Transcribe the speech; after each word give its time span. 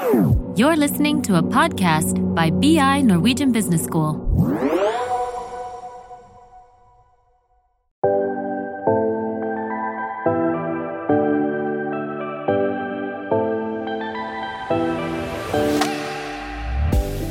You're 0.00 0.76
listening 0.76 1.20
to 1.28 1.36
a 1.36 1.42
podcast 1.42 2.16
by 2.34 2.48
BI 2.48 3.02
Norwegian 3.02 3.52
Business 3.52 3.84
School. 3.84 4.16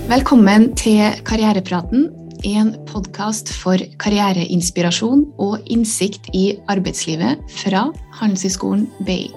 Velkommen 0.05 0.75
til 0.75 1.01
Karrierepraten, 1.25 2.11
en 2.45 2.75
podkast 2.85 3.49
for 3.49 3.81
karriereinspirasjon 3.97 5.25
og 5.41 5.65
innsikt 5.65 6.29
i 6.37 6.59
arbeidslivet 6.69 7.41
fra 7.63 7.87
Handelshøyskolen 8.21 8.85
BI. 9.09 9.31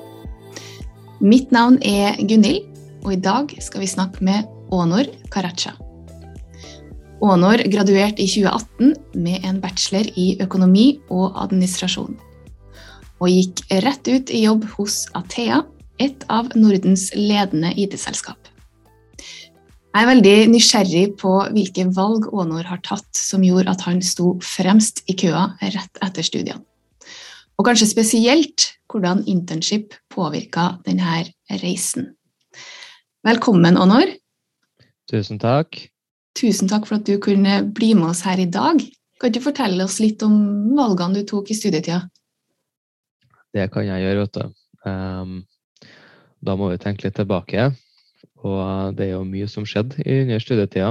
Mitt 1.22 1.52
navn 1.52 1.80
er 1.80 2.20
Gunhild, 2.28 2.71
og 3.03 3.14
i 3.14 3.21
dag 3.21 3.51
skal 3.62 3.83
vi 3.83 3.91
snakke 3.91 4.23
med 4.24 4.47
Onor 4.73 5.09
Karacha. 5.33 5.74
Onor 7.23 7.62
graduerte 7.70 8.23
i 8.23 8.29
2018 8.30 8.95
med 9.23 9.45
en 9.47 9.60
bachelor 9.62 10.09
i 10.19 10.33
økonomi 10.43 10.87
og 11.12 11.37
administrasjon, 11.45 12.16
og 13.23 13.29
gikk 13.30 13.62
rett 13.84 14.09
ut 14.10 14.33
i 14.34 14.45
jobb 14.46 14.66
hos 14.77 15.05
Athea, 15.19 15.62
et 16.02 16.24
av 16.33 16.51
Nordens 16.59 17.10
ledende 17.15 17.70
IT-selskap. 17.79 18.48
Jeg 19.93 20.07
er 20.07 20.09
veldig 20.09 20.37
nysgjerrig 20.48 21.05
på 21.21 21.30
hvilke 21.52 21.84
valg 21.93 22.30
Ånor 22.32 22.65
har 22.65 22.80
tatt 22.82 23.10
som 23.19 23.45
gjorde 23.45 23.74
at 23.74 23.84
han 23.84 24.01
sto 24.02 24.38
fremst 24.41 25.02
i 25.05 25.15
køa 25.21 25.51
rett 25.60 26.01
etter 26.01 26.24
studiene. 26.24 26.65
Og 27.60 27.69
kanskje 27.69 27.91
spesielt 27.91 28.71
hvordan 28.91 29.21
internship 29.29 29.93
påvirka 30.10 30.79
denne 30.87 31.27
reisen. 31.60 32.15
Velkommen, 33.22 33.76
Honor. 33.78 34.08
Tusen 35.06 35.38
takk. 35.38 35.76
Tusen 36.34 36.66
takk 36.66 36.88
for 36.88 36.98
at 36.98 37.06
du 37.06 37.20
kunne 37.23 37.60
bli 37.70 37.92
med 37.95 38.09
oss 38.09 38.24
her 38.26 38.40
i 38.42 38.48
dag. 38.51 38.80
Kan 39.23 39.30
du 39.30 39.38
fortelle 39.45 39.84
oss 39.87 40.01
litt 40.02 40.24
om 40.26 40.34
valgene 40.74 41.20
du 41.20 41.29
tok 41.30 41.52
i 41.52 41.54
studietida? 41.54 42.01
Det 43.54 43.68
kan 43.70 43.87
jeg 43.87 44.02
gjøre, 44.02 44.24
vet 44.24 44.40
du. 44.40 44.59
Um, 44.90 45.37
da 46.42 46.59
må 46.59 46.73
vi 46.73 46.80
tenke 46.82 47.06
litt 47.06 47.14
tilbake. 47.20 47.68
Og 48.42 48.98
det 48.98 49.06
er 49.06 49.14
jo 49.14 49.23
mye 49.30 49.46
som 49.54 49.70
skjedde 49.70 50.02
under 50.02 50.42
studietida. 50.42 50.90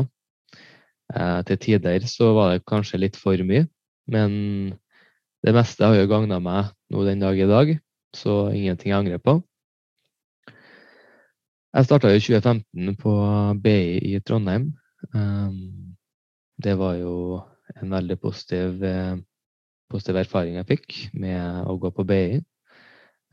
Uh, 1.12 1.44
til 1.52 1.60
tider 1.68 2.08
så 2.08 2.32
var 2.40 2.54
det 2.54 2.64
kanskje 2.64 3.04
litt 3.04 3.20
for 3.20 3.44
mye, 3.44 3.68
men 4.08 4.32
det 5.44 5.52
meste 5.52 5.84
har 5.84 6.00
jo 6.00 6.08
gagna 6.08 6.40
meg 6.40 6.72
nå 6.96 7.04
den 7.04 7.28
dag 7.28 7.36
i 7.36 7.52
dag, 7.52 7.76
så 8.16 8.46
ingenting 8.56 8.96
jeg 8.96 9.02
angrer 9.04 9.20
på. 9.20 9.42
Jeg 11.72 11.88
starta 11.88 12.10
i 12.12 12.20
2015 12.20 12.96
på 13.00 13.12
BI 13.64 14.00
i 14.12 14.18
Trondheim. 14.28 14.74
Um, 15.16 15.94
det 16.60 16.74
var 16.76 16.98
jo 17.00 17.14
en 17.80 17.94
veldig 17.96 18.18
positiv, 18.20 18.84
positiv 19.88 20.20
erfaring 20.20 20.58
jeg 20.60 20.68
fikk 20.68 20.98
med 21.16 21.70
å 21.72 21.78
gå 21.80 21.94
på 21.96 22.04
BI. 22.10 22.42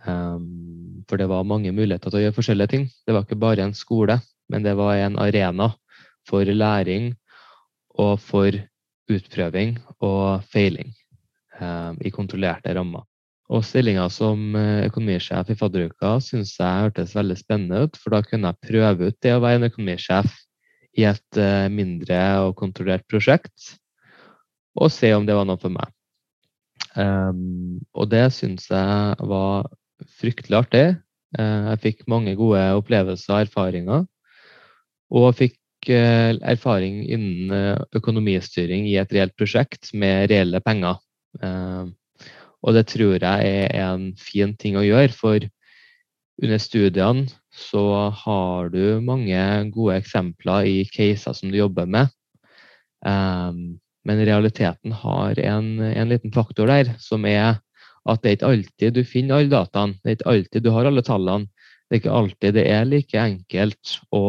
Um, 0.06 1.02
for 1.10 1.18
det 1.18 1.26
var 1.26 1.48
mange 1.50 1.74
muligheter 1.74 2.14
til 2.14 2.20
å 2.20 2.22
gjøre 2.22 2.36
forskjellige 2.36 2.72
ting. 2.76 2.86
Det 3.02 3.16
var 3.16 3.26
ikke 3.26 3.40
bare 3.42 3.66
en 3.66 3.74
skole, 3.74 4.20
men 4.46 4.62
det 4.62 4.76
var 4.78 4.94
en 4.94 5.18
arena 5.18 5.72
for 6.28 6.46
læring 6.46 7.10
og 7.98 8.20
for 8.22 8.54
utprøving 9.10 9.80
og 9.98 10.46
feiling 10.46 10.94
um, 11.58 11.98
i 11.98 12.14
kontrollerte 12.14 12.70
rammer. 12.78 13.02
Og 13.48 13.64
stillinga 13.64 14.04
som 14.12 14.56
eh, 14.58 14.84
økonomisjef 14.90 15.52
i 15.52 15.56
fadderuka 15.56 16.18
syns 16.24 16.52
jeg 16.58 16.84
hørtes 16.84 17.14
veldig 17.16 17.36
spennende 17.40 17.86
ut, 17.86 17.96
for 17.96 18.12
da 18.12 18.22
kunne 18.26 18.52
jeg 18.52 18.68
prøve 18.68 19.08
ut 19.08 19.18
det 19.24 19.32
å 19.34 19.42
være 19.44 19.62
en 19.62 19.68
økonomisjef 19.70 20.34
i 20.98 21.04
et 21.06 21.38
uh, 21.38 21.68
mindre 21.70 22.18
og 22.42 22.56
kontrollert 22.58 23.04
prosjekt, 23.08 23.76
og 24.78 24.90
se 24.90 25.12
om 25.14 25.26
det 25.28 25.36
var 25.36 25.46
noe 25.46 25.60
for 25.60 25.70
meg. 25.70 25.92
Um, 26.98 27.78
og 27.94 28.08
det 28.10 28.24
syns 28.34 28.66
jeg 28.70 29.28
var 29.30 29.68
fryktelig 30.18 30.58
artig. 30.58 30.86
Uh, 31.38 31.70
jeg 31.72 31.82
fikk 31.84 32.04
mange 32.10 32.34
gode 32.38 32.62
opplevelser 32.80 33.34
og 33.34 33.44
erfaringer. 33.46 34.04
Og 35.14 35.28
fikk 35.38 35.90
uh, 35.92 36.34
erfaring 36.42 37.00
innen 37.06 37.54
eh, 37.54 37.84
økonomistyring 37.96 38.88
i 38.90 38.98
et 39.00 39.12
reelt 39.14 39.36
prosjekt 39.38 39.92
med 39.94 40.28
reelle 40.32 40.60
penger. 40.64 40.98
Og 42.66 42.74
det 42.74 42.88
tror 42.90 43.18
jeg 43.22 43.52
er 43.54 43.74
en 43.84 44.10
fin 44.18 44.54
ting 44.58 44.78
å 44.78 44.86
gjøre, 44.86 45.14
for 45.14 45.44
under 46.42 46.62
studiene 46.62 47.26
så 47.54 48.10
har 48.14 48.70
du 48.70 49.00
mange 49.02 49.38
gode 49.74 49.98
eksempler 49.98 50.68
i 50.70 50.78
caser 50.90 51.34
som 51.34 51.50
du 51.50 51.58
jobber 51.58 51.88
med. 51.90 52.10
Men 53.02 54.22
realiteten 54.26 54.94
har 54.94 55.38
en, 55.42 55.72
en 55.82 56.12
liten 56.12 56.34
faktor 56.34 56.70
der 56.70 56.94
som 57.02 57.26
er 57.26 57.58
at 58.08 58.22
det 58.22 58.30
er 58.30 58.36
ikke 58.38 58.52
alltid 58.52 58.94
du 58.96 59.02
finner 59.04 59.38
alle 59.38 59.52
dataene, 59.52 59.98
det 60.02 60.10
er 60.10 60.16
ikke 60.16 60.32
alltid 60.32 60.64
du 60.64 60.70
har 60.72 60.88
alle 60.88 61.04
tallene. 61.04 61.50
Det 61.88 61.96
er 61.96 62.00
ikke 62.02 62.20
alltid 62.20 62.54
det 62.56 62.64
er 62.68 62.86
like 62.88 63.20
enkelt 63.20 63.94
å 64.12 64.22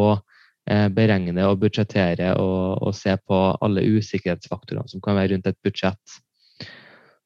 eh, 0.70 0.88
beregne 0.96 1.46
og 1.48 1.60
budsjettere 1.60 2.32
og, 2.40 2.80
og, 2.80 2.94
se 2.96 3.14
på 3.20 3.40
alle 3.60 3.84
usikkerhetsfaktorene 3.84 4.88
som 4.88 5.02
kan 5.04 5.18
være 5.18 5.34
rundt 5.34 5.48
et 5.50 5.58
budsjett. 5.64 6.20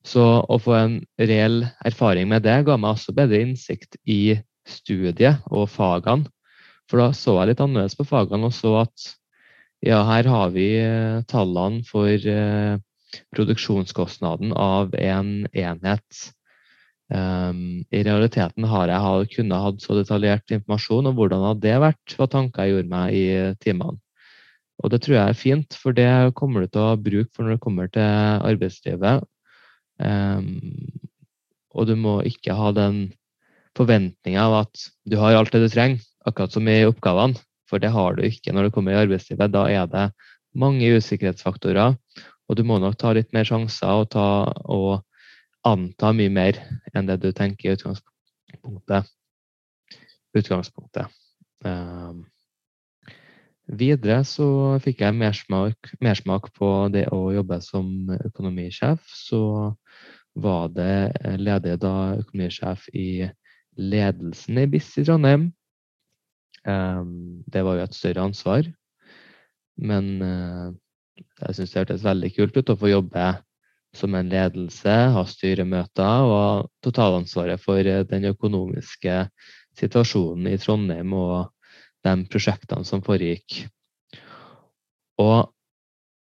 Så 0.04 0.24
å 0.44 0.58
få 0.60 0.74
en 0.76 0.96
reell 1.16 1.64
erfaring 1.86 2.28
med 2.28 2.44
det 2.44 2.58
ga 2.66 2.76
meg 2.80 2.96
også 2.96 3.14
bedre 3.16 3.40
innsikt 3.40 3.96
i 4.04 4.36
studiet 4.68 5.44
og 5.50 5.68
fagene. 5.72 6.28
For 6.90 7.00
da 7.00 7.12
så 7.16 7.38
jeg 7.38 7.52
litt 7.52 7.62
annerledes 7.64 7.96
på 7.96 8.04
fagene 8.08 8.50
og 8.50 8.52
så 8.52 8.74
at 8.82 9.06
ja, 9.84 10.02
her 10.04 10.28
har 10.28 10.52
vi 10.52 10.68
eh, 10.80 11.22
tallene 11.28 11.80
for 11.88 12.08
eh, 12.08 12.76
produksjonskostnaden 13.32 14.52
av 14.56 14.92
en 14.96 15.32
enhet 15.48 16.24
Um, 17.12 17.84
I 17.92 18.00
realiteten 18.00 18.64
har 18.64 18.88
jeg 18.88 19.28
kunnet 19.34 19.60
hatt 19.60 19.82
så 19.84 19.96
detaljert 19.98 20.54
informasjon 20.56 21.10
om 21.10 21.18
hvordan 21.18 21.44
hadde 21.50 21.66
det 21.66 21.74
vært, 21.82 22.14
hva 22.16 22.28
tanker 22.32 22.64
jeg 22.64 22.72
gjorde 22.74 22.92
meg 22.94 23.18
i 23.18 23.26
timene. 23.60 24.00
Og 24.82 24.90
det 24.90 25.02
tror 25.04 25.18
jeg 25.18 25.30
er 25.34 25.38
fint, 25.38 25.76
for 25.78 25.94
det 25.94 26.08
kommer 26.38 26.64
du 26.64 26.72
til 26.72 26.82
å 26.82 26.96
bruke 26.98 27.30
for 27.30 27.44
når 27.44 27.58
det 27.58 27.62
kommer 27.62 27.92
til 27.92 28.48
arbeidslivet. 28.48 29.28
Um, 30.02 30.60
og 31.74 31.88
du 31.90 31.94
må 31.98 32.20
ikke 32.26 32.54
ha 32.56 32.70
den 32.74 33.06
forventninga 33.74 34.44
av 34.46 34.60
at 34.64 34.84
du 35.10 35.18
har 35.18 35.36
alt 35.36 35.54
det 35.54 35.64
du 35.64 35.70
trenger, 35.72 36.02
akkurat 36.26 36.54
som 36.54 36.68
i 36.70 36.84
oppgavene. 36.86 37.38
For 37.70 37.80
det 37.82 37.90
har 37.94 38.14
du 38.14 38.22
ikke 38.26 38.52
når 38.54 38.68
du 38.68 38.74
kommer 38.74 38.94
i 38.94 39.00
arbeidslivet. 39.00 39.52
Da 39.54 39.64
er 39.72 39.88
det 39.90 40.04
mange 40.54 40.92
usikkerhetsfaktorer, 40.94 41.96
og 42.48 42.58
du 42.58 42.62
må 42.66 42.78
nok 42.78 42.98
ta 43.00 43.14
litt 43.16 43.32
mer 43.34 43.46
sjanser 43.48 44.04
og, 44.04 44.10
ta, 44.14 44.26
og 44.70 45.02
anta 45.66 46.12
mye 46.14 46.30
mer 46.30 46.60
enn 46.94 47.08
det 47.08 47.18
du 47.24 47.32
tenker 47.32 47.70
i 47.70 47.78
utgangspunktet. 47.78 49.10
utgangspunktet. 50.34 51.10
Um, 51.64 52.24
videre 53.64 54.20
så 54.28 54.46
fikk 54.84 55.00
jeg 55.00 55.16
mersmak, 55.16 55.94
mersmak 56.04 56.50
på 56.58 56.70
det 56.92 57.06
å 57.14 57.32
jobbe 57.32 57.60
som 57.64 58.12
økonomisjef. 58.18 59.00
Så 59.08 59.40
var 60.34 60.70
det 60.74 61.36
ledig 61.38 61.76
da 61.82 61.94
økonomisjef 62.18 62.88
i 62.94 63.26
ledelsen 63.78 64.58
i 64.58 64.66
BIS 64.70 64.90
i 64.98 65.04
Trondheim. 65.06 65.48
Um, 66.64 67.44
det 67.50 67.62
var 67.64 67.78
jo 67.78 67.86
et 67.86 67.96
større 67.96 68.24
ansvar. 68.24 68.68
Men 69.76 70.10
uh, 70.22 70.70
jeg 71.40 71.58
syns 71.58 71.74
det 71.74 71.82
hørtes 71.82 72.06
veldig 72.06 72.30
kult 72.36 72.56
ut 72.58 72.72
å 72.72 72.78
få 72.78 72.92
jobbe 72.92 73.26
som 73.94 74.14
en 74.18 74.30
ledelse, 74.30 74.94
ha 75.14 75.22
styremøter 75.28 76.26
og 76.26 76.70
totalansvaret 76.82 77.62
for 77.62 77.78
eh, 77.78 78.02
den 78.10 78.26
økonomiske 78.32 79.20
situasjonen 79.78 80.48
i 80.50 80.58
Trondheim 80.58 81.14
og 81.14 81.52
de 82.04 82.14
prosjektene 82.30 82.86
som 82.86 83.04
foregikk. 83.06 83.62
Og 85.22 85.46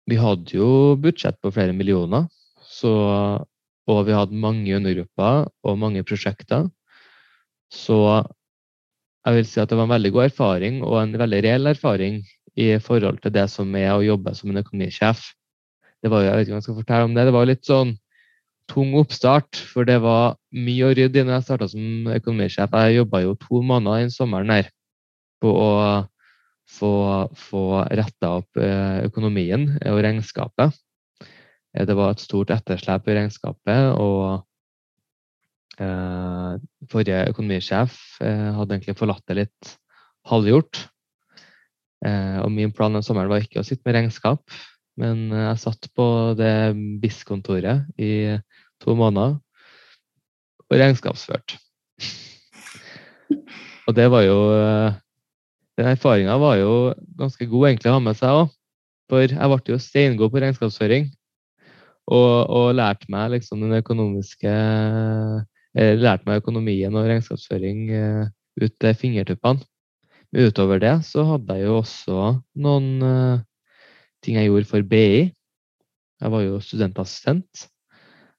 vi 0.06 0.18
hadde 0.20 0.54
jo 0.54 0.94
budsjett 1.02 1.40
på 1.42 1.50
flere 1.50 1.74
millioner, 1.74 2.28
så, 2.62 2.92
og 3.86 4.02
vi 4.08 4.16
hadde 4.16 4.40
mange 4.42 4.76
undergrupper 4.76 5.46
og 5.66 5.78
mange 5.78 6.02
prosjekter. 6.06 6.66
Så 7.72 7.98
jeg 9.26 9.36
vil 9.36 9.48
si 9.48 9.60
at 9.62 9.70
det 9.70 9.78
var 9.78 9.88
en 9.88 9.96
veldig 9.96 10.12
god 10.14 10.28
erfaring 10.28 10.82
og 10.86 11.00
en 11.00 11.16
veldig 11.18 11.42
reell 11.46 11.70
erfaring 11.70 12.20
i 12.56 12.76
forhold 12.82 13.20
til 13.22 13.34
det 13.34 13.48
som 13.52 13.74
er 13.78 13.92
å 13.94 14.04
jobbe 14.04 14.34
som 14.38 14.52
en 14.52 14.62
økonomisjef 14.62 15.24
det 16.06 16.12
var, 16.12 16.22
jeg 16.22 16.36
vet 16.36 16.46
ikke 16.46 16.54
om 16.54 16.60
jeg 16.60 16.66
skal 16.66 16.78
fortelle 16.80 17.08
om 17.08 17.14
det, 17.16 17.24
det 17.26 17.34
var 17.34 17.48
litt 17.48 17.66
sånn 17.66 17.94
tung 18.70 18.92
oppstart. 18.98 19.58
For 19.72 19.88
det 19.88 19.98
var 20.04 20.36
mye 20.54 20.88
å 20.88 20.94
rydde 20.96 21.22
i 21.22 21.26
når 21.26 21.38
jeg 21.38 21.46
starta 21.48 21.68
som 21.72 22.10
økonomisjef. 22.14 22.76
Jeg 22.86 22.98
jobba 23.00 23.22
jo 23.24 23.36
to 23.42 23.62
måneder 23.66 24.04
den 24.04 24.14
sommeren 24.14 24.52
her 24.54 24.70
på 25.42 25.50
å 25.50 25.70
få, 26.78 26.92
få 27.38 27.64
retta 27.90 28.36
opp 28.40 28.60
eh, 28.60 29.06
økonomien 29.06 29.68
og 29.82 30.02
regnskapet. 30.06 30.76
Eh, 31.76 31.86
det 31.86 31.96
var 31.96 32.14
et 32.14 32.24
stort 32.24 32.52
etterslep 32.54 33.08
i 33.08 33.16
regnskapet, 33.18 33.96
og 34.00 34.46
eh, 35.82 36.52
forrige 36.90 37.24
økonomisjef 37.32 37.98
eh, 38.24 38.50
hadde 38.56 38.78
egentlig 38.78 38.96
forlatt 38.98 39.24
det 39.28 39.40
litt 39.42 39.74
halvgjort. 40.30 40.86
Eh, 42.06 42.38
og 42.42 42.50
min 42.52 42.72
plan 42.76 42.96
den 42.96 43.04
sommeren 43.04 43.30
var 43.32 43.44
ikke 43.44 43.62
å 43.62 43.66
sitte 43.66 43.84
med 43.86 43.98
regnskap, 43.98 44.44
men 44.96 45.28
jeg 45.28 45.60
satt 45.60 45.90
på 45.96 46.06
det 46.38 46.72
BIS-kontoret 47.02 47.84
i 48.00 48.38
to 48.80 48.94
måneder 48.96 49.36
og 50.66 50.78
regnskapsført. 50.80 51.58
og 53.86 53.96
det 53.96 54.06
var 54.10 54.24
jo 54.24 54.38
Den 55.76 55.90
erfaringa 55.90 56.38
var 56.40 56.56
jo 56.56 56.94
ganske 57.18 57.44
god 57.44 57.66
egentlig 57.68 57.90
å 57.90 57.98
ha 57.98 58.00
med 58.00 58.16
seg 58.16 58.32
òg. 58.32 58.52
For 59.12 59.28
jeg 59.28 59.48
ble 59.52 59.74
jo 59.74 59.76
steingod 59.76 60.32
på 60.32 60.40
regnskapsføring. 60.40 61.10
Og, 62.06 62.34
og 62.46 62.74
lærte 62.78 63.10
meg 63.10 63.32
liksom 63.34 63.64
den 63.64 63.78
økonomiske 63.80 64.50
eh, 64.52 65.94
Lærte 65.98 66.24
meg 66.28 66.40
økonomien 66.40 66.94
og 66.96 67.08
regnskapsføring 67.08 67.80
eh, 67.92 68.28
ut 68.62 68.76
til 68.80 68.94
fingertuppene. 68.96 69.66
Men 70.32 70.48
utover 70.48 70.80
det 70.82 70.94
så 71.06 71.24
hadde 71.26 71.58
jeg 71.58 71.68
jo 71.68 71.80
også 71.82 72.20
noen 72.64 73.42
ting 74.24 74.38
jeg 74.40 74.48
gjorde 74.48 74.70
for 74.70 74.86
BI. 74.88 75.26
Jeg 76.22 76.32
var 76.32 76.42
jo 76.42 76.60
studentassistent. 76.64 77.66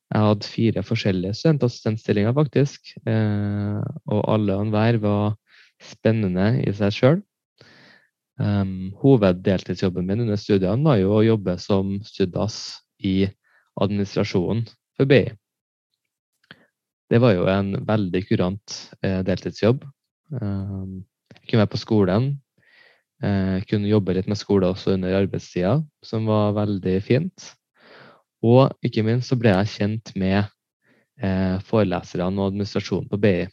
Jeg 0.08 0.24
hadde 0.24 0.48
fire 0.48 0.84
forskjellige 0.88 1.36
studentassistentstillinger, 1.36 2.34
faktisk. 2.36 2.94
Uh, 3.04 3.84
og 4.08 4.24
alle 4.34 4.56
og 4.56 4.68
enhver 4.68 5.00
var 5.04 5.36
spennende 5.84 6.48
i 6.64 6.74
seg 6.76 6.96
sjøl. 6.96 7.20
Um, 8.38 8.94
hoveddeltidsjobben 9.02 10.06
min 10.08 10.24
under 10.26 10.38
studiene 10.40 10.86
var 10.86 11.00
jo 11.02 11.16
å 11.18 11.26
jobbe 11.26 11.58
som 11.60 11.98
studas 12.06 12.78
i 13.02 13.26
administrasjonen 13.84 14.66
for 14.98 15.10
BI. 15.10 15.26
Det 17.08 17.22
var 17.24 17.38
jo 17.38 17.46
en 17.52 17.76
veldig 17.88 18.24
kurant 18.28 18.80
eh, 19.02 19.22
deltidsjobb. 19.24 19.86
Jeg 20.32 21.44
kunne 21.48 21.62
være 21.62 21.72
på 21.72 21.80
skolen. 21.80 22.34
Jeg 23.24 23.64
kunne 23.70 23.90
jobbe 23.90 24.14
litt 24.14 24.28
med 24.30 24.38
skole 24.38 24.68
også 24.70 24.98
under 24.98 25.16
arbeidstida, 25.18 25.78
som 26.06 26.28
var 26.30 26.52
veldig 26.58 26.98
fint. 27.02 27.48
Og 28.46 28.76
ikke 28.86 29.06
minst 29.08 29.32
så 29.32 29.38
ble 29.40 29.54
jeg 29.56 29.72
kjent 29.72 30.12
med 30.20 30.42
eh, 31.22 31.58
foreleserne 31.66 32.38
og 32.38 32.52
administrasjonen 32.52 33.10
på 33.10 33.20
BI. 33.24 33.48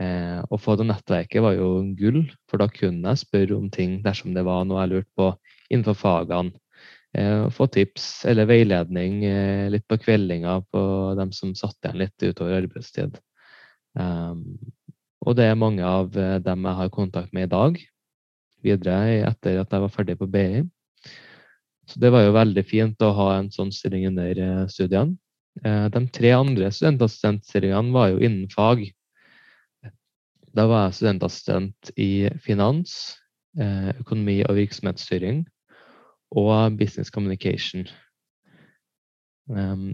Eh, 0.00 0.40
å 0.48 0.58
få 0.60 0.76
det 0.80 0.88
nettverket 0.88 1.44
var 1.44 1.56
jo 1.56 1.82
gull, 1.98 2.24
for 2.48 2.62
da 2.62 2.68
kunne 2.72 3.12
jeg 3.12 3.24
spørre 3.24 3.56
om 3.58 3.68
ting 3.72 4.00
dersom 4.04 4.36
det 4.36 4.44
var 4.48 4.64
noe 4.68 4.84
jeg 4.84 4.92
lurte 4.94 5.12
på 5.18 5.30
innenfor 5.70 5.98
fagene. 5.98 6.54
Eh, 7.14 7.50
få 7.50 7.66
tips 7.66 8.24
eller 8.24 8.48
veiledning 8.48 9.24
eh, 9.24 9.70
litt 9.70 9.84
på 9.88 9.98
kveldinga 10.00 10.60
på 10.72 10.82
dem 11.18 11.32
som 11.36 11.52
satt 11.54 11.76
igjen 11.84 12.00
litt 12.00 12.24
utover 12.24 12.62
arbeidstid. 12.62 13.18
Um, 13.92 14.56
og 15.20 15.36
det 15.36 15.50
er 15.50 15.58
mange 15.60 15.84
av 15.84 16.16
eh, 16.16 16.38
dem 16.40 16.64
jeg 16.64 16.78
har 16.78 16.94
kontakt 16.94 17.34
med 17.36 17.50
i 17.50 17.52
dag, 17.52 17.76
videre 18.64 18.96
etter 19.28 19.60
at 19.60 19.76
jeg 19.76 19.84
var 19.84 19.92
ferdig 19.92 20.16
på 20.22 20.30
BI. 20.32 20.64
Så 21.92 22.00
det 22.00 22.14
var 22.14 22.24
jo 22.24 22.32
veldig 22.38 22.64
fint 22.64 23.04
å 23.04 23.12
ha 23.18 23.28
en 23.36 23.52
sånn 23.52 23.74
stilling 23.74 24.06
under 24.08 24.66
studiene. 24.70 25.18
De 25.92 26.00
tre 26.14 26.30
andre 26.32 26.70
studentassistentstillingene 26.72 27.92
var 27.92 28.12
jo 28.14 28.22
innen 28.22 28.46
fag. 28.48 28.86
Da 30.54 30.64
var 30.70 30.86
jeg 30.86 31.00
studentassistent 31.00 31.90
i 32.00 32.30
finans, 32.40 33.18
økonomi 33.58 34.38
og 34.46 34.56
virksomhetsstyring 34.62 35.42
og 36.32 36.78
business 36.78 37.12
communication. 37.12 37.84
Um, 39.48 39.92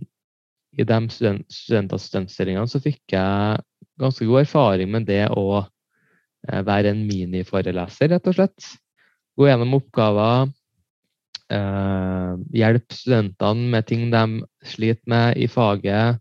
I 0.79 0.85
de 0.87 0.99
student 1.11 1.97
studentstillingene 1.99 2.69
så 2.71 2.79
fikk 2.83 3.17
jeg 3.17 3.65
ganske 3.99 4.29
god 4.29 4.45
erfaring 4.45 4.93
med 4.93 5.09
det 5.09 5.25
å 5.35 5.47
eh, 5.59 6.61
være 6.63 6.93
en 6.93 7.01
miniforeleser, 7.09 8.13
rett 8.13 8.29
og 8.31 8.37
slett. 8.37 8.69
Gå 9.39 9.49
gjennom 9.49 9.75
oppgaver, 9.81 10.53
Uh, 11.49 12.37
hjelpe 12.53 12.93
studentene 12.93 13.71
med 13.73 13.87
ting 13.89 14.11
de 14.13 14.45
sliter 14.69 15.01
med 15.09 15.39
i 15.41 15.47
faget. 15.49 16.21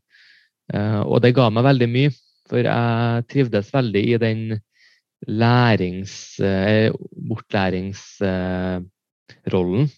Uh, 0.72 1.04
og 1.04 1.20
det 1.24 1.36
ga 1.36 1.50
meg 1.52 1.64
veldig 1.68 1.90
mye. 1.92 2.12
For 2.48 2.64
jeg 2.64 3.26
trivdes 3.28 3.74
veldig 3.74 4.04
i 4.08 4.18
den 4.24 4.62
lærings, 5.28 6.40
uh, 6.40 6.96
bortlæringsrollen. 7.28 9.92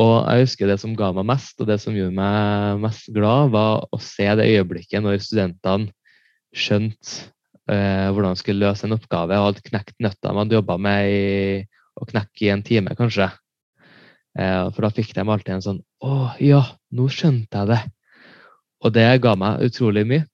Og 0.00 0.14
jeg 0.24 0.46
husker 0.46 0.70
det 0.70 0.78
som 0.80 0.94
ga 0.96 1.10
meg 1.12 1.26
mest, 1.28 1.58
og 1.60 1.68
det 1.68 1.76
som 1.82 1.96
gjorde 1.96 2.16
meg 2.16 2.80
mest 2.80 3.10
glad, 3.12 3.50
var 3.52 3.84
å 3.92 4.00
se 4.00 4.24
det 4.38 4.48
øyeblikket 4.54 5.04
når 5.04 5.20
studentene 5.20 5.92
skjønte 6.56 7.28
eh, 7.68 8.08
hvordan 8.08 8.32
de 8.32 8.40
skulle 8.40 8.64
løse 8.64 8.86
en 8.88 8.96
oppgave 8.96 9.36
og 9.36 9.50
hadde 9.50 9.64
knekt 9.68 9.98
nøtta 10.00 10.30
de 10.30 10.40
hadde 10.40 10.58
jobba 10.58 10.78
med 10.80 11.12
i, 11.12 11.62
å 12.00 12.08
knekke 12.08 12.46
i 12.46 12.50
en 12.54 12.64
time, 12.64 12.96
kanskje. 12.96 13.28
Eh, 14.38 14.64
for 14.72 14.86
da 14.86 14.92
fikk 14.96 15.12
de 15.16 15.26
alltid 15.26 15.58
en 15.58 15.64
sånn 15.66 15.80
Å, 16.08 16.32
ja, 16.40 16.62
nå 16.96 17.04
skjønte 17.12 17.60
jeg 17.60 17.72
det. 17.74 17.82
Og 18.82 18.94
det 18.96 19.06
ga 19.22 19.36
meg 19.38 19.60
utrolig 19.68 20.06
mye. 20.08 20.24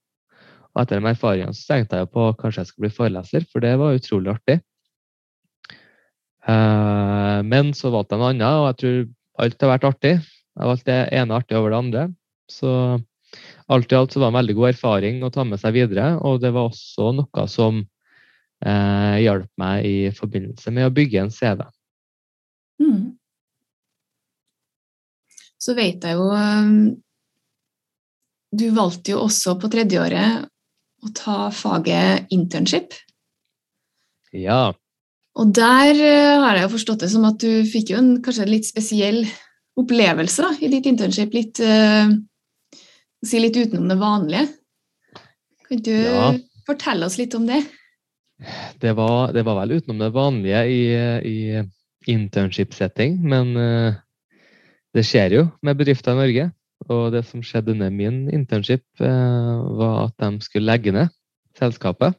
Og 0.70 0.84
etter 0.84 1.00
de 1.00 1.10
erfaringene 1.10 1.56
så 1.56 1.74
tenkte 1.74 1.98
jeg 1.98 2.12
på 2.14 2.30
kanskje 2.38 2.62
jeg 2.62 2.70
skulle 2.70 2.86
bli 2.86 2.94
foreleser, 2.94 3.46
for 3.50 3.64
det 3.64 3.74
var 3.80 3.98
utrolig 3.98 4.36
artig. 4.36 4.60
Eh, 6.46 7.38
men 7.42 7.74
så 7.74 7.90
valgte 7.90 8.14
jeg 8.14 8.22
noe 8.22 8.32
annet, 8.32 8.60
og 8.62 8.68
jeg 8.70 8.78
tror 8.82 9.00
alt 9.38 9.62
har 9.62 9.72
vært 9.74 9.86
artig. 9.88 10.14
Jeg 10.58 10.70
valgte 10.70 10.90
det 10.90 11.18
ene 11.20 11.38
artig 11.38 11.58
over 11.58 11.72
det 11.72 11.78
andre. 11.78 12.04
Så 12.50 12.72
alt 13.68 13.92
i 13.92 13.98
alt 13.98 14.14
så 14.14 14.20
var 14.20 14.30
det 14.30 14.34
en 14.34 14.40
veldig 14.40 14.56
god 14.58 14.68
erfaring 14.72 15.22
å 15.22 15.30
ta 15.32 15.44
med 15.46 15.60
seg 15.60 15.76
videre, 15.76 16.14
og 16.24 16.40
det 16.42 16.52
var 16.54 16.70
også 16.70 17.12
noe 17.18 17.44
som 17.50 17.82
eh, 18.64 19.16
hjalp 19.22 19.50
meg 19.60 19.86
i 19.86 19.98
forbindelse 20.16 20.72
med 20.74 20.88
å 20.88 20.94
bygge 20.94 21.22
en 21.22 21.34
CV. 21.34 21.62
Mm. 22.82 23.02
Så 25.58 25.74
vet 25.74 26.04
jeg 26.06 26.14
jo 26.14 26.28
um, 26.30 26.94
Du 28.54 28.68
valgte 28.76 29.16
jo 29.16 29.24
også 29.24 29.56
på 29.58 29.70
tredjeåret 29.72 30.46
å 31.04 31.10
ta 31.14 31.48
faget 31.54 32.30
internship. 32.34 32.94
Ja. 34.34 34.72
Og 35.38 35.52
der 35.54 35.94
uh, 35.94 36.44
har 36.44 36.58
jeg 36.58 36.66
jo 36.66 36.74
forstått 36.74 37.04
det 37.04 37.12
som 37.12 37.26
at 37.28 37.38
du 37.42 37.62
fikk 37.68 37.92
jo 37.92 38.00
en 38.00 38.16
kanskje 38.24 38.44
en 38.46 38.52
litt 38.52 38.66
spesiell 38.66 39.22
opplevelse 39.78 40.42
da, 40.42 40.52
i 40.58 40.70
ditt 40.72 40.88
internship. 40.90 41.34
Litt, 41.36 41.60
uh, 41.62 42.10
si 43.24 43.42
litt 43.42 43.58
utenom 43.58 43.86
det 43.90 43.98
vanlige. 44.00 44.48
Kan 45.68 45.84
du 45.84 45.94
ja. 45.94 46.32
fortelle 46.66 47.06
oss 47.06 47.18
litt 47.20 47.36
om 47.38 47.46
det? 47.46 47.62
Det 48.78 48.94
var, 48.94 49.32
det 49.34 49.42
var 49.46 49.58
vel 49.60 49.78
utenom 49.78 50.02
det 50.02 50.12
vanlige 50.14 50.60
i, 50.70 50.82
i 51.26 52.12
internship-setting, 52.12 53.18
men 53.26 53.54
uh, 53.58 53.98
det 54.94 55.04
skjer 55.06 55.34
jo 55.38 55.48
med 55.62 55.78
bedrifter 55.78 56.14
i 56.14 56.22
Norge. 56.22 56.50
Og 56.88 57.10
det 57.12 57.24
som 57.26 57.42
skjedde 57.44 57.74
under 57.74 57.90
min 57.94 58.26
internship, 58.34 58.86
uh, 59.02 59.62
var 59.78 60.08
at 60.08 60.18
de 60.22 60.46
skulle 60.46 60.70
legge 60.70 60.94
ned 60.94 61.14
selskapet. 61.58 62.18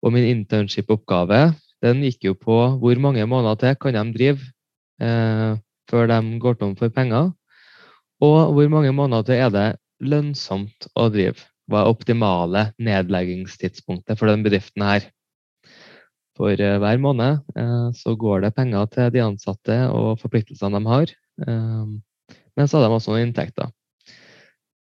Og 0.00 0.14
min 0.14 0.28
internship-oppgave 0.30 1.50
den 1.84 2.02
gikk 2.04 2.26
jo 2.28 2.36
på 2.36 2.56
hvor 2.80 3.00
mange 3.00 3.24
måneder 3.28 3.60
til 3.60 3.76
kan 3.80 3.96
de 3.96 4.16
drive 4.16 4.48
eh, 5.00 5.56
før 5.90 6.10
de 6.10 6.40
går 6.40 6.58
tom 6.60 6.74
for 6.78 6.92
penger, 6.94 7.32
og 8.20 8.52
hvor 8.54 8.68
mange 8.68 8.92
måneder 8.92 9.26
til 9.26 9.40
er 9.40 9.54
det 9.54 9.68
lønnsomt 10.00 10.88
å 10.96 11.08
drive. 11.12 11.40
Hva 11.70 11.84
er 11.84 11.92
optimale 11.92 12.66
nedleggingstidspunktet 12.82 14.18
for 14.18 14.30
den 14.30 14.44
bedriften 14.44 14.84
her? 14.84 15.06
For 16.38 16.56
eh, 16.56 16.78
hver 16.82 17.00
måned 17.02 17.42
eh, 17.56 17.88
så 17.96 18.16
går 18.18 18.46
det 18.46 18.54
penger 18.56 18.88
til 18.92 19.12
de 19.14 19.24
ansatte 19.24 19.76
og 19.92 20.18
forpliktelsene 20.22 20.80
de 20.80 20.90
har. 20.90 21.14
Eh, 21.46 22.34
men 22.56 22.68
så 22.68 22.80
har 22.80 22.88
de 22.88 22.96
også 22.96 23.14
noen 23.14 23.28
inntekter. 23.28 23.70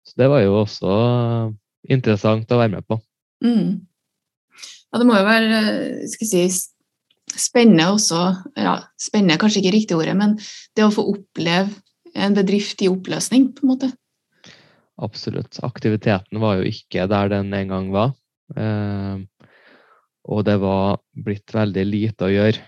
Så 0.04 0.18
det 0.20 0.28
var 0.30 0.44
jo 0.44 0.60
også 0.60 0.94
interessant 1.90 2.50
å 2.52 2.60
være 2.60 2.76
med 2.76 2.86
på. 2.86 2.98
Mm. 3.44 3.84
Ja, 4.94 5.00
det 5.02 5.08
må 5.08 5.16
jo 5.18 5.26
være 5.26 5.60
skal 6.06 6.28
si, 6.30 6.42
spennende 7.34 7.88
også 7.90 8.20
ja, 8.54 8.76
Spennende 9.00 9.34
er 9.34 9.40
kanskje 9.42 9.58
ikke 9.58 9.72
riktig 9.74 9.96
ordet, 9.98 10.14
men 10.14 10.36
det 10.78 10.84
å 10.86 10.92
få 10.94 11.02
oppleve 11.10 11.72
en 12.14 12.36
bedrift 12.36 12.78
i 12.86 12.86
oppløsning, 12.86 13.48
på 13.56 13.64
en 13.64 13.72
måte. 13.72 13.88
Absolutt. 15.02 15.58
Aktiviteten 15.66 16.38
var 16.38 16.60
jo 16.60 16.68
ikke 16.70 17.08
der 17.10 17.32
den 17.32 17.50
en 17.58 17.72
gang 17.72 17.88
var. 17.90 18.12
Eh, 18.54 19.18
og 20.30 20.44
det 20.46 20.54
var 20.62 21.02
blitt 21.26 21.50
veldig 21.50 21.84
lite 21.88 22.28
å 22.28 22.30
gjøre. 22.30 22.62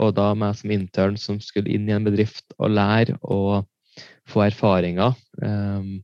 Og 0.00 0.14
da 0.16 0.30
meg 0.32 0.56
som 0.56 0.72
intern 0.72 1.20
som 1.20 1.42
skulle 1.44 1.76
inn 1.76 1.84
i 1.88 1.92
en 1.92 2.08
bedrift 2.08 2.56
og 2.56 2.72
lære 2.72 3.18
og 3.20 3.68
få 4.32 4.46
erfaringer. 4.46 5.12
Ehm, 5.44 6.00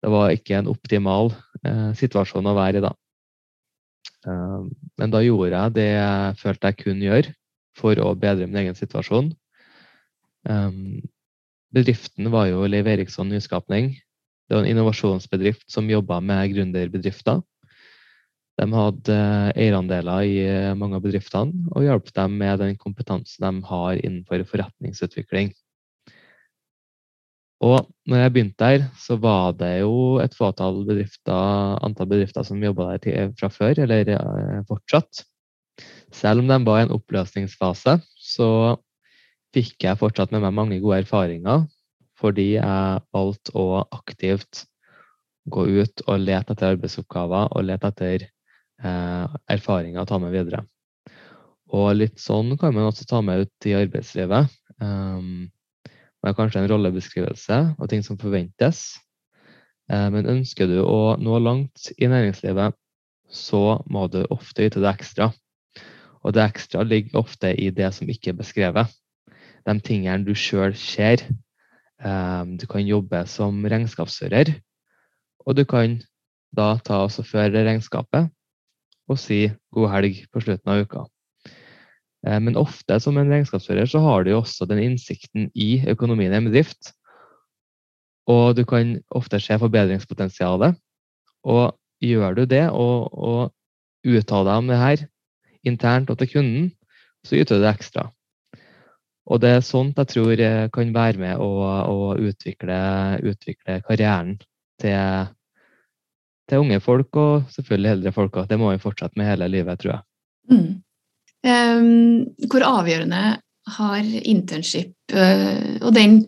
det 0.00 0.10
var 0.16 0.32
ikke 0.32 0.56
en 0.58 0.72
optimal 0.72 1.34
eh, 1.64 1.92
situasjon 2.00 2.48
å 2.48 2.56
være 2.56 2.80
i 2.80 2.86
da. 2.88 2.96
Ehm, 4.28 4.70
men 5.00 5.12
da 5.14 5.22
gjorde 5.24 5.52
jeg 5.54 5.76
det 5.76 5.88
jeg 5.90 6.40
følte 6.42 6.72
jeg 6.72 6.80
kunne 6.82 7.06
gjøre 7.06 7.34
for 7.78 8.00
å 8.02 8.14
bedre 8.18 8.48
min 8.48 8.62
egen 8.64 8.78
situasjon. 8.78 9.30
Ehm, 10.48 11.00
bedriften 11.74 12.30
var 12.32 12.48
jo 12.50 12.66
Leiv 12.68 12.88
Eriksson 12.90 13.30
Nyskapning. 13.32 13.92
Det 14.48 14.56
var 14.56 14.64
en 14.64 14.72
innovasjonsbedrift 14.72 15.66
som 15.70 15.90
jobba 15.90 16.20
med 16.24 16.54
gründerbedrifter. 16.54 17.42
De 18.58 18.66
hadde 18.72 19.16
eierandeler 19.54 20.24
i 20.26 20.38
mange 20.74 20.98
av 20.98 21.04
bedriftene 21.04 21.68
og 21.76 21.84
hjalp 21.84 22.08
dem 22.16 22.38
med 22.40 22.58
den 22.58 22.78
kompetansen 22.80 23.44
de 23.44 23.68
har 23.68 24.00
innenfor 24.00 24.42
forretningsutvikling. 24.50 25.52
Og 27.64 27.88
når 28.06 28.20
jeg 28.22 28.32
begynte 28.34 28.64
der, 28.64 28.84
så 29.02 29.16
var 29.18 29.56
det 29.58 29.80
jo 29.80 30.18
et 30.22 30.34
fåtall 30.38 30.84
bedrifter, 30.86 31.78
antall 31.82 32.10
bedrifter 32.12 32.46
som 32.46 32.62
jobba 32.62 32.92
der 33.02 33.32
fra 33.38 33.50
før, 33.50 33.82
eller 33.82 34.12
eh, 34.14 34.60
fortsatt. 34.68 35.24
Selv 36.14 36.44
om 36.44 36.48
de 36.50 36.58
var 36.66 36.80
i 36.80 36.86
en 36.86 36.94
oppløsningsfase, 36.94 37.98
så 38.22 38.50
fikk 39.56 39.88
jeg 39.88 39.98
fortsatt 39.98 40.32
med 40.34 40.44
meg 40.44 40.54
mange 40.54 40.80
gode 40.82 41.02
erfaringer 41.02 41.66
fordi 42.18 42.56
jeg 42.56 43.02
valgte 43.14 43.52
å 43.54 43.84
aktivt 43.94 44.64
gå 45.48 45.64
ut 45.78 46.02
og 46.06 46.18
lete 46.18 46.54
etter 46.54 46.74
arbeidsoppgaver 46.74 47.52
og 47.54 47.66
lete 47.68 47.92
etter 47.92 48.24
eh, 48.26 49.36
erfaringer 49.54 50.02
å 50.02 50.08
ta 50.08 50.18
med 50.22 50.34
videre. 50.34 50.64
Og 51.74 51.92
litt 51.94 52.18
sånn 52.20 52.56
kan 52.58 52.74
man 52.74 52.88
også 52.88 53.06
ta 53.08 53.20
med 53.24 53.44
ut 53.44 53.68
i 53.68 53.76
arbeidslivet. 53.78 54.50
Um, 54.82 55.46
med 56.24 56.36
kanskje 56.36 56.62
en 56.62 56.70
rollebeskrivelse 56.70 57.58
og 57.78 57.90
ting 57.90 58.02
som 58.04 58.18
forventes. 58.20 58.98
Eh, 59.90 60.08
men 60.12 60.28
ønsker 60.28 60.70
du 60.70 60.80
å 60.82 61.16
nå 61.20 61.40
langt 61.42 61.90
i 61.96 62.08
næringslivet, 62.10 62.76
så 63.28 63.80
må 63.90 64.06
du 64.12 64.22
ofte 64.32 64.66
yte 64.66 64.82
det 64.82 64.90
ekstra. 64.90 65.30
Og 66.24 66.34
det 66.34 66.44
ekstra 66.44 66.82
ligger 66.84 67.20
ofte 67.22 67.52
i 67.54 67.70
det 67.74 67.92
som 67.96 68.08
ikke 68.10 68.32
er 68.32 68.40
beskrevet. 68.40 68.96
De 69.68 69.74
tingene 69.84 70.26
du 70.26 70.34
sjøl 70.36 70.74
ser. 70.76 71.24
Eh, 71.98 72.44
du 72.58 72.66
kan 72.70 72.84
jobbe 72.86 73.24
som 73.30 73.60
regnskapsfører, 73.64 74.54
og 75.46 75.56
du 75.56 75.64
kan 75.68 76.00
da 76.54 76.76
ta 76.84 77.02
og 77.04 77.28
føre 77.28 77.64
regnskapet 77.66 78.30
og 79.08 79.20
si 79.20 79.46
god 79.74 79.92
helg 79.94 80.24
på 80.32 80.42
slutten 80.44 80.72
av 80.72 80.84
uka. 80.84 81.04
Eh, 82.26 82.38
men 82.42 82.58
ofte 82.58 82.98
som 83.02 83.18
en 83.18 83.30
regnskapsfører 83.30 83.90
så 83.90 84.02
har 84.04 84.24
du 84.24 84.32
jo 84.32 84.40
også 84.42 84.68
den 84.70 84.82
innsikten 84.82 85.50
i 85.54 85.84
økonomien 85.90 86.32
i 86.32 86.40
en 86.40 86.48
bedrift. 86.50 86.92
Og 88.28 88.56
du 88.58 88.64
kan 88.68 88.98
ofte 89.14 89.40
se 89.40 89.56
forbedringspotensialet. 89.60 90.76
Og 91.48 91.72
gjør 92.04 92.34
du 92.36 92.44
det 92.50 92.66
og, 92.70 93.08
og 93.14 93.54
uttaler 94.06 94.50
deg 94.50 94.60
om 94.62 94.68
det 94.70 94.82
her 94.82 95.06
internt 95.66 96.10
og 96.12 96.18
til 96.20 96.30
kunden, 96.32 96.68
så 97.26 97.38
yter 97.38 97.58
du 97.58 97.64
det 97.64 97.72
ekstra. 97.72 98.08
Og 99.28 99.40
det 99.42 99.50
er 99.52 99.64
sånt 99.64 99.98
jeg 100.00 100.08
tror 100.14 100.42
kan 100.72 100.92
være 100.94 101.20
med 101.20 101.40
å, 101.42 101.48
å 101.92 102.12
utvikle, 102.16 102.78
utvikle, 103.28 103.80
karrieren 103.84 104.36
til, 104.80 105.28
til, 106.48 106.62
unge 106.62 106.78
folk, 106.80 107.16
og 107.16 107.50
selvfølgelig 107.52 107.90
eldre 107.90 108.12
folk 108.16 108.38
Og 108.40 108.48
Det 108.48 108.58
må 108.60 108.72
vi 108.72 108.80
fortsette 108.80 109.20
med 109.20 109.28
hele 109.28 109.50
livet, 109.52 109.82
tror 109.82 109.92
jeg. 109.92 110.02
Mm. 110.48 110.70
Um, 111.46 112.24
hvor 112.50 112.64
avgjørende 112.66 113.38
har 113.78 114.06
internship 114.26 114.94
uh, 115.14 115.76
og 115.84 115.92
den 115.94 116.24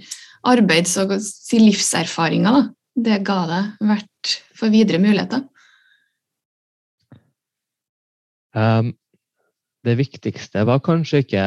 arbeids- 0.46 0.94
og 1.02 1.16
si, 1.24 1.58
livserfaringa 1.58 2.68
det 2.94 3.18
ga 3.26 3.40
deg, 3.48 3.72
vært 3.90 4.34
for 4.54 4.70
videre 4.70 5.00
muligheter? 5.02 5.42
Um, 8.54 8.92
det 9.86 9.96
viktigste 9.98 10.62
var 10.68 10.82
kanskje 10.84 11.24
ikke 11.24 11.44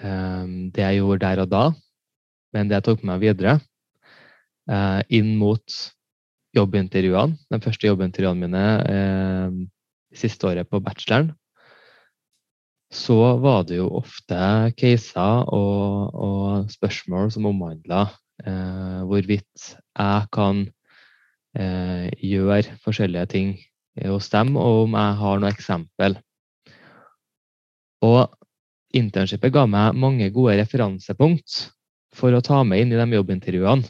um, 0.00 0.70
det 0.72 0.84
jeg 0.84 1.00
gjorde 1.00 1.24
der 1.26 1.44
og 1.44 1.52
da, 1.52 1.64
men 2.54 2.70
det 2.70 2.78
jeg 2.78 2.88
tok 2.88 3.04
med 3.04 3.12
meg 3.14 3.24
videre. 3.26 3.58
Uh, 4.70 5.02
inn 5.12 5.34
mot 5.36 5.80
jobbintervjuene. 6.56 7.36
De 7.52 7.60
første 7.60 7.88
jobbintervjuene 7.90 8.46
mine 8.46 8.66
uh, 8.88 9.64
siste 10.16 10.48
året 10.48 10.70
på 10.70 10.80
bacheloren 10.80 11.34
så 12.94 13.18
var 13.42 13.64
det 13.68 13.80
jo 13.80 13.88
ofte 13.98 14.38
caser 14.78 15.48
og, 15.52 16.14
og 16.14 16.70
spørsmål 16.72 17.32
som 17.34 17.48
omhandla 17.50 18.06
eh, 18.46 19.00
hvorvidt 19.08 19.74
jeg 19.74 20.28
kan 20.34 20.62
eh, 21.58 22.06
gjøre 22.22 22.78
forskjellige 22.84 23.30
ting 23.34 23.56
hos 24.06 24.30
dem, 24.32 24.56
og 24.58 24.86
om 24.86 24.96
jeg 24.98 25.18
har 25.20 25.42
noe 25.42 25.52
eksempel. 25.54 26.16
Og 28.02 28.34
internshipet 28.94 29.54
ga 29.54 29.66
meg 29.70 29.98
mange 29.98 30.30
gode 30.34 30.56
referansepunkt 30.60 31.68
for 32.14 32.34
å 32.34 32.42
ta 32.44 32.62
med 32.66 32.84
inn 32.84 32.94
i 32.94 32.98
de 32.98 33.18
jobbintervjuene. 33.18 33.86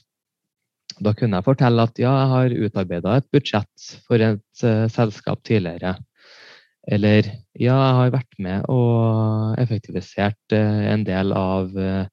Da 1.03 1.11
kunne 1.17 1.41
jeg 1.41 1.47
fortelle 1.49 1.85
at 1.89 1.99
ja, 1.99 2.13
jeg 2.21 2.31
har 2.31 2.57
utarbeida 2.69 3.17
et 3.19 3.27
budsjett 3.35 3.87
for 4.07 4.23
et 4.23 4.63
uh, 4.63 4.85
selskap 4.93 5.41
tidligere. 5.43 5.97
Eller 6.85 7.25
ja, 7.57 7.77
jeg 7.79 7.95
har 7.97 8.11
vært 8.13 8.41
med 8.45 8.67
og 8.73 9.57
effektivisert 9.63 10.53
eh, 10.53 10.83
en 10.93 11.05
del 11.07 11.33
av 11.33 11.73
eh, 11.81 12.05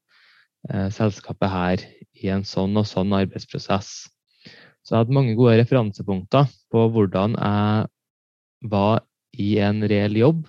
eh, 0.69 0.87
selskapet 0.95 1.51
her 1.51 1.83
i 2.21 2.31
en 2.31 2.45
sånn 2.47 2.77
og 2.79 2.87
sånn 2.87 3.11
arbeidsprosess. 3.17 3.89
Så 4.81 4.93
jeg 4.93 5.03
hadde 5.03 5.15
mange 5.17 5.35
gode 5.37 5.57
referansepunkter 5.59 6.47
på 6.71 6.85
hvordan 6.93 7.35
jeg 7.35 7.89
var 8.71 9.03
i 9.37 9.51
en 9.63 9.83
reell 9.91 10.15
jobb. 10.17 10.45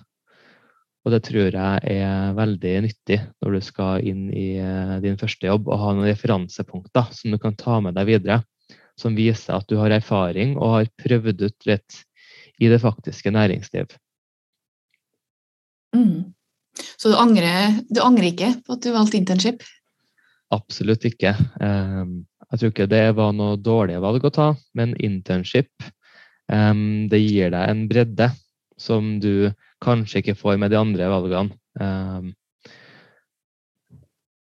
Og 1.03 1.11
det 1.11 1.19
tror 1.27 1.51
jeg 1.51 1.91
er 1.91 2.37
veldig 2.37 2.73
nyttig 2.85 3.19
når 3.43 3.57
du 3.57 3.65
skal 3.65 4.07
inn 4.07 4.29
i 4.31 4.55
din 5.03 5.19
første 5.19 5.49
jobb 5.49 5.67
og 5.67 5.81
ha 5.81 5.89
noen 5.91 6.07
referansepunkter 6.07 7.11
som 7.11 7.33
du 7.33 7.37
kan 7.43 7.57
ta 7.59 7.81
med 7.83 7.97
deg 7.99 8.07
videre. 8.07 8.39
Som 8.95 9.17
viser 9.17 9.57
at 9.57 9.67
du 9.67 9.75
har 9.81 9.91
erfaring 9.91 10.55
og 10.55 10.77
har 10.77 10.89
prøvd 11.03 11.43
ut 11.43 11.67
litt 11.67 11.99
i 12.63 12.71
det 12.71 12.79
faktiske 12.79 13.33
næringsliv. 13.35 13.91
Mm. 15.93 16.33
Så 16.97 17.11
du 17.11 17.15
angrer, 17.19 17.79
du 17.89 18.01
angrer, 18.01 18.31
ikke 18.31 18.51
på 18.65 18.77
at 18.77 18.85
du 18.85 18.91
valgte 18.93 19.19
internship? 19.19 19.63
Absolutt 20.53 21.05
ikke. 21.09 21.33
Jeg 21.33 22.59
tror 22.59 22.71
ikke 22.71 22.89
det 22.89 23.05
var 23.17 23.33
noe 23.33 23.57
dårlig 23.61 23.99
valg 24.01 24.25
å 24.25 24.33
ta, 24.33 24.47
men 24.77 24.95
internship 25.01 25.71
det 26.47 27.19
gir 27.23 27.53
deg 27.53 27.69
en 27.69 27.85
bredde 27.89 28.27
som 28.77 29.15
du 29.23 29.51
kanskje 29.83 30.19
ikke 30.21 30.37
får 30.37 30.57
med 30.61 30.73
de 30.73 30.77
andre 30.77 31.07
valgene. 31.09 32.33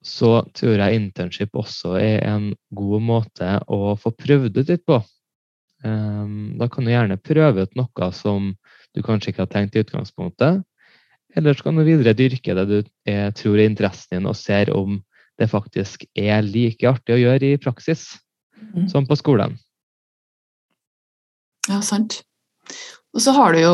Så 0.02 0.30
tror 0.56 0.80
jeg 0.82 0.98
internship 0.98 1.54
også 1.58 1.94
er 2.00 2.24
en 2.26 2.50
god 2.74 3.04
måte 3.06 3.52
å 3.70 3.94
få 4.00 4.10
prøvd 4.18 4.58
ut 4.58 4.72
litt 4.72 4.86
på. 4.88 4.98
Da 5.82 6.68
kan 6.70 6.86
du 6.86 6.90
gjerne 6.90 7.20
prøve 7.22 7.66
ut 7.66 7.78
noe 7.78 8.10
som 8.16 8.50
du 8.96 9.02
kanskje 9.04 9.30
ikke 9.30 9.44
har 9.44 9.52
tenkt 9.52 9.76
i 9.78 9.82
utgangspunktet, 9.84 10.62
eller 11.36 11.56
så 11.56 11.66
kan 11.66 11.78
du 11.78 11.84
videre 11.86 12.14
dyrke 12.16 12.56
det 12.58 12.66
du 12.68 12.78
er, 13.08 13.30
tror 13.36 13.58
er 13.58 13.68
interessen 13.68 14.18
din, 14.18 14.28
og 14.28 14.38
ser 14.38 14.72
om 14.74 15.00
det 15.40 15.48
faktisk 15.50 16.04
er 16.18 16.44
like 16.44 16.86
artig 16.88 17.16
å 17.16 17.22
gjøre 17.22 17.54
i 17.54 17.60
praksis 17.60 18.04
mm. 18.74 18.88
som 18.92 19.06
på 19.08 19.16
skolen. 19.18 19.56
Ja, 21.70 21.80
sant. 21.84 22.20
Og 23.12 23.22
så 23.24 23.34
har 23.36 23.54
du 23.54 23.62
jo 23.62 23.72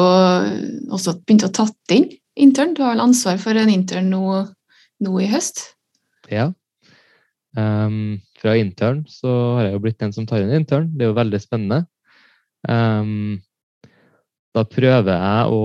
også 0.95 1.19
begynt 1.23 1.47
å 1.47 1.53
tatt 1.55 1.95
inn 1.95 2.09
intern. 2.39 2.75
Du 2.75 2.83
har 2.85 2.95
vel 2.95 3.05
ansvar 3.07 3.39
for 3.43 3.59
en 3.59 3.71
intern 3.73 4.11
nå, 4.13 4.23
nå 5.05 5.19
i 5.23 5.29
høst? 5.31 5.63
Ja. 6.31 6.51
Um, 7.59 8.19
fra 8.39 8.55
intern 8.61 9.03
så 9.11 9.31
har 9.57 9.69
jeg 9.69 9.77
jo 9.77 9.83
blitt 9.83 10.01
den 10.03 10.15
som 10.15 10.27
tar 10.29 10.45
inn 10.45 10.55
intern. 10.55 10.91
Det 10.95 11.07
er 11.07 11.13
jo 11.13 11.19
veldig 11.19 11.41
spennende. 11.43 11.85
Um, 12.69 13.39
da 14.55 14.65
prøver 14.67 15.15
jeg 15.15 15.55
å 15.55 15.63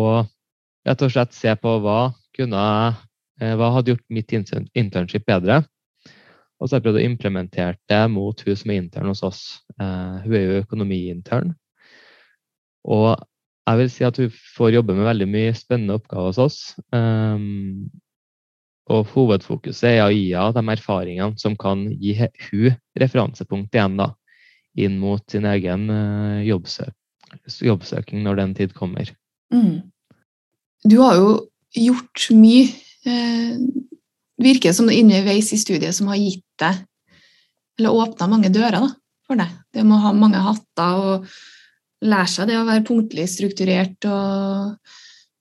rett 0.87 1.03
og 1.05 1.13
slett 1.13 1.35
se 1.35 1.53
på 1.59 1.77
hva 1.83 2.13
kunne 2.35 2.63
eh, 3.41 3.53
hva 3.59 3.71
hadde 3.75 3.93
gjort 3.93 4.05
mitt 4.13 4.33
internship 4.33 5.25
bedre. 5.29 5.63
Og 6.59 6.69
så 6.69 6.75
har 6.75 6.79
jeg 6.79 6.85
prøvd 6.85 7.01
å 7.01 7.07
implementere 7.09 7.75
det 7.91 8.03
mot 8.13 8.39
hun 8.45 8.57
som 8.57 8.71
er 8.71 8.79
intern 8.79 9.11
hos 9.11 9.23
oss. 9.25 9.41
Uh, 9.75 10.21
hun 10.23 10.35
er 10.37 10.43
jo 10.45 10.61
økonomiintern. 10.61 11.51
Og 12.87 13.09
jeg 13.67 13.79
vil 13.79 13.91
si 13.91 14.05
at 14.07 14.19
hun 14.21 14.31
får 14.55 14.71
jobbe 14.77 14.95
med 14.95 15.07
veldig 15.09 15.27
mye 15.33 15.53
spennende 15.57 15.97
oppgaver 15.99 16.31
hos 16.31 16.39
oss. 16.39 16.59
Um, 16.95 17.91
og 18.91 19.11
hovedfokuset 19.11 19.89
er 19.89 20.01
å 20.05 20.11
gi 20.11 20.29
henne 20.31 20.55
de 20.55 20.75
erfaringene 20.75 21.39
som 21.39 21.55
kan 21.59 21.85
gi 21.99 22.15
hun 22.19 22.79
referansepunkt 22.99 23.75
igjen 23.75 23.99
da, 23.99 24.09
inn 24.79 24.99
mot 24.99 25.23
sin 25.31 25.47
egen 25.47 25.87
jobbsøk 26.43 26.95
jobbsøking 27.63 28.23
når 28.25 28.39
den 28.39 28.53
tid 28.57 28.73
kommer. 28.77 29.09
Mm. 29.53 29.92
Du 30.83 30.97
har 30.99 31.15
jo 31.19 31.29
gjort 31.73 32.27
mye. 32.35 32.67
Eh, 33.03 33.57
virker 34.43 34.73
som 34.73 34.87
det 34.87 34.99
underveis 34.99 35.51
i 35.53 35.59
studiet 35.59 35.95
som 35.95 36.07
har 36.11 36.19
gitt 36.19 36.45
deg 36.61 36.77
Eller 37.79 37.91
åpna 37.91 38.27
mange 38.31 38.51
dører 38.53 38.79
da, 38.79 38.89
for 39.27 39.39
deg. 39.39 39.49
Det 39.73 39.83
med 39.83 39.97
å 39.97 40.03
ha 40.05 40.11
mange 40.15 40.41
hatter 40.43 40.99
og 41.01 41.27
lære 42.03 42.29
seg 42.29 42.49
det 42.49 42.59
å 42.59 42.67
være 42.67 42.85
punktlig 42.85 43.25
strukturert 43.31 44.07
og, 44.09 44.75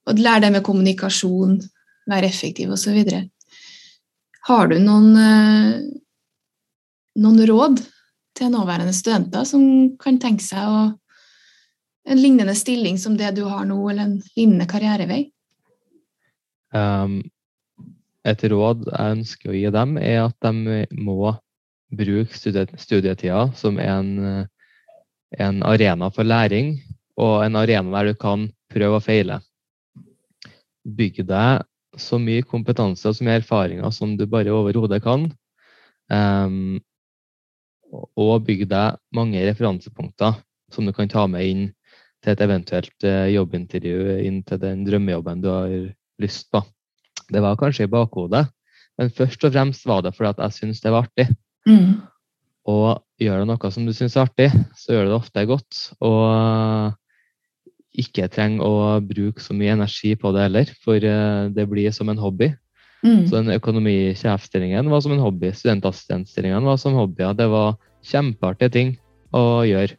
og 0.09 0.23
lære 0.23 0.47
det 0.47 0.53
med 0.55 0.65
kommunikasjon, 0.65 1.59
være 2.09 2.31
effektiv 2.31 2.73
osv. 2.73 3.03
Har 4.49 4.71
du 4.71 4.79
noen, 4.81 5.11
eh, 5.21 5.75
noen 7.21 7.45
råd 7.51 7.83
til 8.39 8.53
nåværende 8.55 8.95
studenter 8.97 9.45
som 9.49 9.63
kan 10.01 10.19
tenke 10.23 10.45
seg 10.47 10.65
å 10.65 10.83
en 12.09 12.19
lignende 12.19 12.55
stilling 12.59 12.99
som 12.99 13.17
det 13.17 13.31
du 13.37 13.45
har 13.47 13.65
nå, 13.69 13.79
eller 13.91 14.09
en 14.09 14.19
lignende 14.37 14.67
karrierevei? 14.71 15.23
Um, 16.73 17.21
et 18.25 18.43
råd 18.49 18.87
jeg 18.89 19.17
ønsker 19.19 19.53
å 19.53 19.57
gi 19.57 19.71
dem, 19.75 19.97
er 19.99 20.25
at 20.27 20.37
de 20.45 20.85
må 20.99 21.35
bruke 21.93 22.39
studietida 22.81 23.45
som 23.59 23.79
en, 23.83 24.47
en 25.39 25.63
arena 25.69 26.09
for 26.15 26.25
læring, 26.25 26.79
og 27.21 27.43
en 27.45 27.59
arena 27.61 27.99
der 27.99 28.13
du 28.13 28.19
kan 28.19 28.47
prøve 28.73 29.01
og 29.01 29.05
feile. 29.05 29.41
Bygg 30.83 31.23
deg 31.29 31.67
så 32.01 32.17
mye 32.19 32.45
kompetanse 32.49 33.11
og 33.11 33.19
så 33.19 33.27
mye 33.27 33.43
erfaringer 33.43 33.93
som 33.93 34.17
du 34.17 34.25
bare 34.31 34.55
overhodet 34.55 35.03
kan. 35.05 35.29
Um, 36.09 36.81
og 37.93 38.47
bygg 38.47 38.65
deg 38.71 38.97
mange 39.15 39.45
referansepunkter 39.45 40.41
som 40.73 40.89
du 40.89 40.95
kan 40.97 41.11
ta 41.13 41.27
med 41.29 41.45
inn 41.45 41.67
til 42.23 42.35
et 42.35 42.45
eventuelt 42.45 43.07
uh, 43.07 43.27
jobbintervju, 43.33 44.17
inn 44.27 44.41
til 44.47 44.61
den 44.63 44.87
drømmejobben 44.87 45.43
du 45.43 45.51
har 45.51 45.75
lyst 46.23 46.51
på. 46.55 46.63
Det 47.33 47.43
var 47.43 47.59
kanskje 47.61 47.89
i 47.89 47.93
bakhodet, 47.93 48.47
men 49.01 49.13
først 49.15 49.45
og 49.47 49.55
fremst 49.55 49.87
var 49.89 50.03
det 50.05 50.15
fordi 50.17 50.33
at 50.35 50.43
jeg 50.47 50.59
syntes 50.59 50.83
det 50.85 50.95
var 50.95 51.09
artig. 51.09 51.29
Mm. 51.69 52.03
Og 52.71 53.03
gjør 53.23 53.43
du 53.43 53.51
noe 53.51 53.71
som 53.75 53.87
du 53.87 53.95
syns 53.97 54.17
er 54.17 54.27
artig, 54.27 54.51
så 54.79 54.95
gjør 54.95 55.07
du 55.07 55.13
det 55.13 55.19
ofte 55.19 55.47
godt. 55.51 55.79
Og 56.05 56.93
ikke 57.99 58.29
trenger 58.33 58.65
å 58.65 58.75
bruke 59.05 59.43
så 59.43 59.55
mye 59.57 59.75
energi 59.75 60.15
på 60.17 60.33
det 60.35 60.47
heller, 60.47 60.71
for 60.85 60.97
eh, 60.97 61.49
det 61.53 61.67
blir 61.69 61.93
som 61.95 62.13
en 62.13 62.21
hobby. 62.23 62.53
Mm. 63.03 63.27
Så 63.27 63.41
den 63.41 63.57
økonomisjefstillingen 63.57 64.91
var 64.93 65.03
som 65.03 65.17
en 65.17 65.25
hobby. 65.25 65.51
Studentassistentstillingen 65.57 66.65
var 66.69 66.79
som 66.79 66.97
hobbyer. 66.97 67.35
Det 67.37 67.49
var 67.51 67.75
kjempeartige 68.07 68.75
ting 68.77 68.95
å 69.35 69.65
gjøre. 69.67 69.99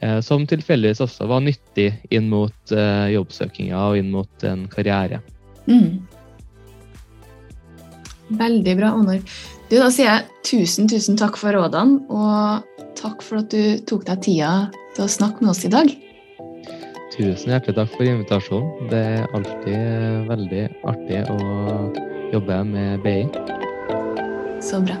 Eh, 0.00 0.20
som 0.22 0.46
tilfeldigvis 0.46 1.02
også 1.02 1.26
var 1.26 1.42
nyttig 1.42 1.90
inn 2.14 2.28
mot 2.30 2.74
eh, 2.74 3.08
jobbsøkinga 3.16 3.78
og 3.90 3.98
inn 3.98 4.12
mot 4.14 4.46
en 4.46 4.66
karriere. 4.70 5.20
Mm. 5.66 5.98
Veldig 8.38 8.74
bra, 8.78 8.92
Honor. 8.94 9.22
Du, 9.68 9.76
da 9.76 9.88
sier 9.92 10.08
jeg 10.08 10.26
tusen, 10.46 10.88
tusen 10.88 11.18
takk 11.18 11.36
for 11.40 11.56
rådene, 11.56 12.04
og 12.12 12.94
takk 12.98 13.24
for 13.24 13.42
at 13.42 13.50
du 13.52 13.80
tok 13.88 14.06
deg 14.06 14.22
tida 14.24 14.52
til 14.94 15.06
å 15.06 15.10
snakke 15.10 15.42
med 15.42 15.52
oss 15.56 15.64
i 15.66 15.72
dag. 15.72 15.90
Tusen 17.18 17.50
hjertelig 17.50 17.74
takk 17.80 17.92
for 17.96 18.06
invitasjonen. 18.06 18.88
Det 18.92 19.04
er 19.18 19.28
alltid 19.34 19.74
eh, 19.74 20.24
veldig 20.30 20.64
artig 20.94 21.22
å 21.34 21.38
jobbe 22.36 22.64
med 22.70 23.02
BI. 23.02 23.22
Så 24.62 24.84
bra. 24.84 25.00